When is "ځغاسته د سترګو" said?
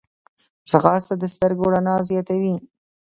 0.69-1.65